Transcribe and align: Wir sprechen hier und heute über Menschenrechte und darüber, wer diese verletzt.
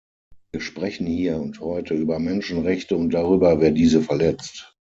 Wir 0.51 0.61
sprechen 0.61 1.05
hier 1.05 1.37
und 1.37 1.59
heute 1.59 1.93
über 1.93 2.17
Menschenrechte 2.17 2.95
und 2.97 3.11
darüber, 3.13 3.61
wer 3.61 3.69
diese 3.69 4.01
verletzt. 4.01 4.75